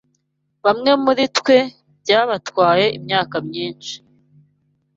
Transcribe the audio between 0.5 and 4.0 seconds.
Bamwe muri twe byabatwaye imyaka myinshi